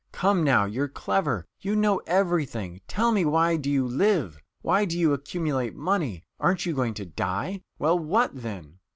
[0.11, 4.41] Come, now, you're clever, you know everything tell me, why do you live?
[4.63, 6.23] Why do you accumulate money?
[6.39, 7.61] Aren't you going to die?
[7.77, 8.79] Well, what then?"